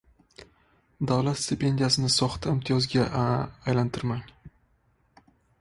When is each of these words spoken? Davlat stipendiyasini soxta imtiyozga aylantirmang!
Davlat 1.11 1.39
stipendiyasini 1.41 2.11
soxta 2.15 2.55
imtiyozga 2.55 3.07
aylantirmang! 3.27 4.29